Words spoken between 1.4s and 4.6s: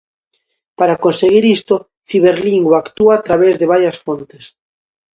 isto Ciberlingua actúa a través de varias frontes.